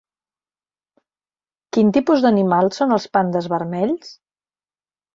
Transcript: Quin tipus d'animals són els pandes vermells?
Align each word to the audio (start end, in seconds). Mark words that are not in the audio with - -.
Quin 1.77 1.95
tipus 1.99 2.25
d'animals 2.25 2.83
són 2.83 2.99
els 2.99 3.09
pandes 3.19 3.55
vermells? 3.57 4.15